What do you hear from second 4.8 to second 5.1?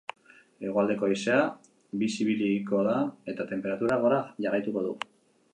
du.